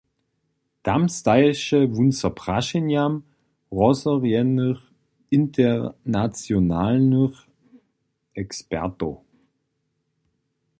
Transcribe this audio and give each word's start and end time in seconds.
Tam 0.85 1.03
staješe 1.17 1.79
wón 1.93 2.09
so 2.19 2.29
prašenjam 2.41 3.13
rozhorjenych 3.79 4.81
internacionalnych 5.39 7.35
ekspertow. 8.43 9.13